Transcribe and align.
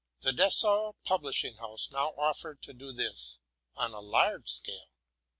The 0.21 0.33
Dessau 0.33 0.93
publishing 1.05 1.57
house 1.57 1.91
now 1.91 2.13
offered 2.17 2.63
to 2.63 2.73
do 2.73 2.91
this 2.91 3.37
on 3.75 3.93
a 3.93 3.99
large 3.99 4.49
scale. 4.49 4.89